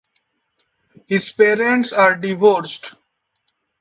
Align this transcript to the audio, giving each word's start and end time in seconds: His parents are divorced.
His 1.05 1.31
parents 1.31 1.93
are 1.93 2.15
divorced. 2.15 2.95